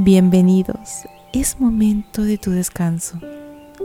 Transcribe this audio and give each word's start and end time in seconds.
Bienvenidos, 0.00 1.08
es 1.32 1.58
momento 1.58 2.22
de 2.22 2.38
tu 2.38 2.52
descanso. 2.52 3.18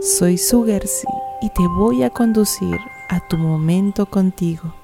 Soy 0.00 0.38
Sugersi 0.38 1.08
y 1.42 1.48
te 1.48 1.66
voy 1.66 2.04
a 2.04 2.10
conducir 2.10 2.78
a 3.08 3.18
tu 3.26 3.36
momento 3.36 4.06
contigo. 4.06 4.76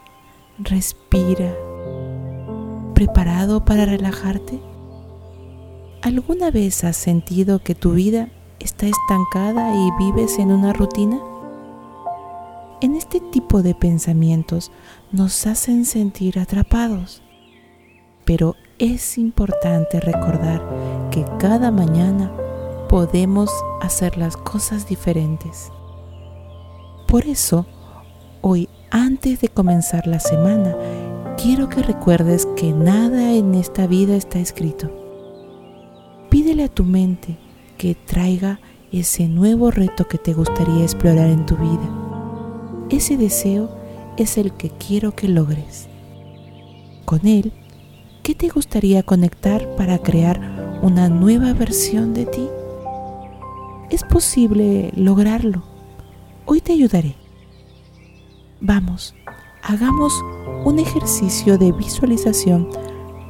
Respira. 0.58 1.54
¿Preparado 2.95 3.64
para 3.64 3.84
relajarte? 3.84 4.58
¿Alguna 6.02 6.50
vez 6.50 6.82
has 6.82 6.96
sentido 6.96 7.62
que 7.62 7.76
tu 7.76 7.92
vida 7.92 8.28
está 8.58 8.88
estancada 8.88 9.72
y 9.72 9.88
vives 10.04 10.36
en 10.40 10.50
una 10.50 10.72
rutina? 10.72 11.20
En 12.80 12.96
este 12.96 13.20
tipo 13.20 13.62
de 13.62 13.76
pensamientos 13.76 14.72
nos 15.12 15.46
hacen 15.46 15.84
sentir 15.84 16.41
atrapados, 16.41 17.23
pero 18.24 18.56
es 18.80 19.16
importante 19.16 20.01
recordar 20.01 20.60
que 21.10 21.24
cada 21.38 21.70
mañana 21.70 22.32
podemos 22.88 23.50
hacer 23.80 24.16
las 24.16 24.37
cosas 24.37 24.88
diferentes. 24.88 25.70
Por 27.06 27.27
eso, 27.27 27.66
hoy 28.41 28.69
antes 28.91 29.41
de 29.41 29.48
comenzar 29.48 30.06
la 30.06 30.20
semana, 30.20 30.77
quiero 31.36 31.69
que 31.69 31.83
recuerdes 31.83 32.46
que 32.56 32.73
nada 32.73 33.33
en 33.33 33.55
esta 33.55 33.86
vida 33.86 34.16
está 34.16 34.38
escrito. 34.38 34.91
Pídele 36.30 36.64
a 36.64 36.69
tu 36.69 36.84
mente 36.84 37.38
que 37.77 37.95
traiga 37.95 38.61
ese 38.92 39.28
nuevo 39.28 39.70
reto 39.70 40.08
que 40.08 40.19
te 40.19 40.33
gustaría 40.33 40.83
explorar 40.83 41.28
en 41.28 41.47
tu 41.47 41.56
vida. 41.56 42.86
Ese 42.91 43.16
deseo 43.16 43.69
es 44.16 44.38
el 44.38 44.52
que 44.52 44.70
quiero 44.70 45.12
que 45.12 45.28
logres. 45.28 45.88
Con 47.05 47.27
él 47.27 47.52
¿Qué 48.22 48.34
te 48.34 48.48
gustaría 48.48 49.03
conectar 49.03 49.75
para 49.77 49.98
crear 49.98 50.59
una 50.83 51.09
nueva 51.09 51.53
versión 51.53 52.14
de 52.14 52.27
ti? 52.27 52.48
Es 53.91 54.03
posible 54.05 54.92
lograrlo. 54.97 55.62
Hoy 56.47 56.61
te 56.61 56.72
ayudaré. 56.72 57.17
Vamos, 58.61 59.14
hagamos 59.62 60.12
un 60.64 60.78
ejercicio 60.78 61.59
de 61.59 61.72
visualización 61.72 62.69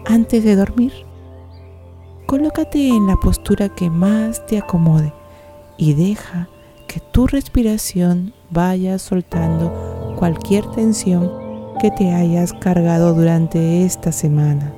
antes 0.06 0.44
de 0.44 0.56
dormir. 0.56 0.92
Colócate 2.26 2.88
en 2.88 3.06
la 3.06 3.16
postura 3.16 3.68
que 3.68 3.90
más 3.90 4.46
te 4.46 4.58
acomode 4.58 5.12
y 5.76 5.94
deja 5.94 6.48
que 6.86 7.00
tu 7.00 7.26
respiración 7.26 8.32
vaya 8.50 8.98
soltando 8.98 10.14
cualquier 10.18 10.66
tensión 10.70 11.30
que 11.80 11.90
te 11.90 12.12
hayas 12.12 12.52
cargado 12.52 13.14
durante 13.14 13.84
esta 13.84 14.12
semana. 14.12 14.74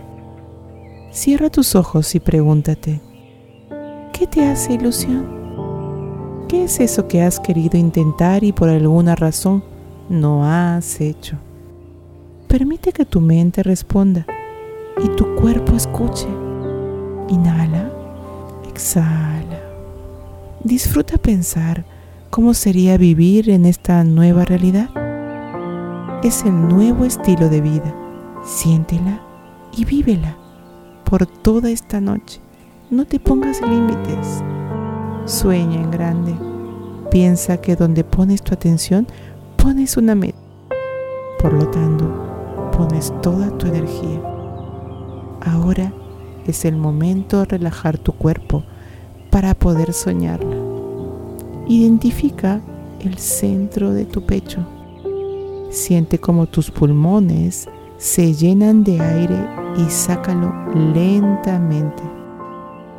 Cierra 1.12 1.50
tus 1.50 1.74
ojos 1.74 2.14
y 2.14 2.20
pregúntate, 2.20 3.02
¿qué 4.14 4.26
te 4.26 4.46
hace 4.46 4.72
ilusión? 4.72 6.46
¿Qué 6.48 6.64
es 6.64 6.80
eso 6.80 7.06
que 7.06 7.20
has 7.20 7.38
querido 7.38 7.76
intentar 7.76 8.42
y 8.42 8.52
por 8.52 8.70
alguna 8.70 9.14
razón 9.14 9.62
no 10.08 10.46
has 10.46 11.02
hecho? 11.02 11.36
Permite 12.48 12.92
que 12.92 13.04
tu 13.04 13.20
mente 13.20 13.62
responda 13.62 14.26
y 15.04 15.08
tu 15.10 15.34
cuerpo 15.34 15.76
escuche. 15.76 16.28
Inhala, 17.28 17.92
exhala. 18.70 19.60
Disfruta 20.64 21.18
pensar 21.18 21.84
cómo 22.30 22.54
sería 22.54 22.96
vivir 22.96 23.50
en 23.50 23.66
esta 23.66 24.02
nueva 24.02 24.46
realidad. 24.46 24.88
Es 26.24 26.42
el 26.46 26.68
nuevo 26.68 27.04
estilo 27.04 27.50
de 27.50 27.60
vida. 27.60 27.94
Siéntela 28.44 29.20
y 29.76 29.84
vívela 29.84 30.38
por 31.12 31.26
toda 31.26 31.68
esta 31.68 32.00
noche. 32.00 32.40
No 32.88 33.04
te 33.04 33.20
pongas 33.20 33.60
límites. 33.60 34.42
Sueña 35.26 35.82
en 35.82 35.90
grande. 35.90 36.34
Piensa 37.10 37.58
que 37.58 37.76
donde 37.76 38.02
pones 38.02 38.42
tu 38.42 38.54
atención, 38.54 39.06
pones 39.62 39.98
una 39.98 40.14
meta. 40.14 40.38
Por 41.38 41.52
lo 41.52 41.68
tanto, 41.68 42.70
pones 42.74 43.12
toda 43.20 43.50
tu 43.58 43.66
energía. 43.66 44.22
Ahora 45.42 45.92
es 46.46 46.64
el 46.64 46.76
momento 46.76 47.40
de 47.40 47.44
relajar 47.44 47.98
tu 47.98 48.12
cuerpo 48.12 48.64
para 49.28 49.52
poder 49.52 49.92
soñarla. 49.92 50.56
Identifica 51.68 52.62
el 53.00 53.18
centro 53.18 53.92
de 53.92 54.06
tu 54.06 54.24
pecho. 54.24 54.66
Siente 55.68 56.18
como 56.18 56.46
tus 56.46 56.70
pulmones 56.70 57.68
se 57.98 58.32
llenan 58.32 58.82
de 58.82 58.98
aire 58.98 59.61
y 59.76 59.88
sácalo 59.90 60.52
lentamente. 60.74 62.02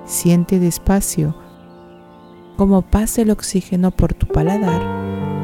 Siente 0.05 0.59
despacio 0.59 1.35
cómo 2.57 2.81
pasa 2.81 3.21
el 3.21 3.31
oxígeno 3.31 3.91
por 3.91 4.13
tu 4.13 4.27
paladar, 4.27 4.81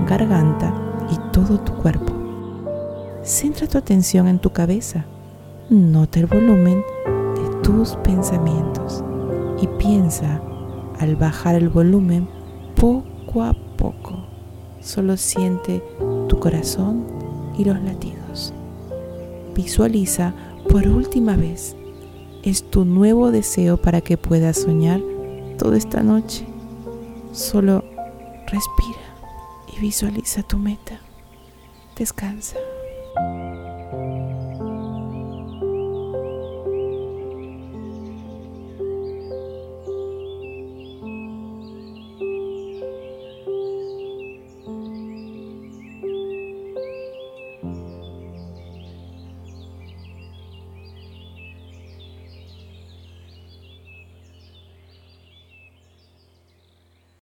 garganta 0.08 0.74
y 1.12 1.32
todo 1.32 1.60
tu 1.60 1.74
cuerpo. 1.74 2.14
Centra 3.24 3.68
tu 3.68 3.78
atención 3.78 4.28
en 4.28 4.40
tu 4.40 4.52
cabeza. 4.52 5.06
Nota 5.70 6.20
el 6.20 6.26
volumen 6.26 6.84
de 7.36 7.62
tus 7.62 7.96
pensamientos 7.98 9.04
y 9.62 9.68
piensa 9.68 10.42
al 11.00 11.16
bajar 11.16 11.56
el 11.56 11.70
volumen 11.70 12.28
poco 12.76 13.44
a 13.44 13.54
poco. 13.78 14.26
Solo 14.82 15.18
siente 15.18 15.84
tu 16.28 16.40
corazón 16.40 17.06
y 17.58 17.66
los 17.66 17.82
latidos. 17.84 18.54
Visualiza 19.56 20.34
por 20.70 20.88
última 20.88 21.36
vez. 21.36 21.76
Es 22.44 22.64
tu 22.70 22.86
nuevo 22.86 23.32
deseo 23.32 23.78
para 23.78 24.02
que 24.02 24.18
puedas 24.18 24.58
soñar 24.58 25.02
toda 25.58 25.78
esta 25.78 26.04
noche. 26.04 26.46
Solo 27.34 27.84
respira 28.48 29.00
y 29.76 29.80
visualiza 29.80 30.44
tu 30.44 30.58
meta. 30.58 31.00
Descansa. 31.98 32.58